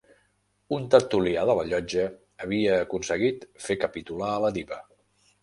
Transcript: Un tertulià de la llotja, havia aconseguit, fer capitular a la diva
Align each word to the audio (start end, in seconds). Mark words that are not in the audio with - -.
Un 0.77 0.87
tertulià 0.95 1.43
de 1.49 1.55
la 1.59 1.65
llotja, 1.73 2.07
havia 2.47 2.81
aconseguit, 2.87 3.47
fer 3.67 3.79
capitular 3.85 4.33
a 4.39 4.43
la 4.47 4.53
diva 4.59 4.83